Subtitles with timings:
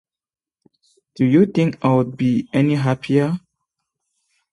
[1.13, 3.37] Do you think I'd be any happier?